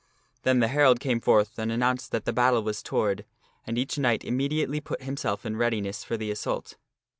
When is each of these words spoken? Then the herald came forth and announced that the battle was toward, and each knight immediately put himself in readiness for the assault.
Then 0.41 0.61
the 0.61 0.67
herald 0.67 0.99
came 0.99 1.19
forth 1.19 1.59
and 1.59 1.71
announced 1.71 2.09
that 2.11 2.25
the 2.25 2.33
battle 2.33 2.63
was 2.63 2.81
toward, 2.81 3.23
and 3.67 3.77
each 3.77 3.99
knight 3.99 4.23
immediately 4.23 4.81
put 4.81 5.03
himself 5.03 5.45
in 5.45 5.57
readiness 5.57 6.03
for 6.03 6.17
the 6.17 6.31
assault. 6.31 6.75